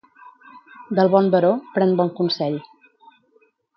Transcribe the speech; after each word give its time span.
Del 0.99 1.11
bon 1.15 1.29
baró, 1.35 1.51
pren 1.75 1.93
bon 2.01 2.13
consell. 2.21 2.57